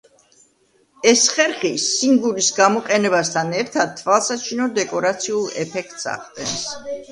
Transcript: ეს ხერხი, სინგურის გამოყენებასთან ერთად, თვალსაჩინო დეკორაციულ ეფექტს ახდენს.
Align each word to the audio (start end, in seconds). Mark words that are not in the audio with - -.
ეს 1.11 1.25
ხერხი, 1.33 1.71
სინგურის 1.83 2.47
გამოყენებასთან 2.61 3.53
ერთად, 3.61 3.95
თვალსაჩინო 4.01 4.69
დეკორაციულ 4.81 5.47
ეფექტს 5.67 6.13
ახდენს. 6.17 6.59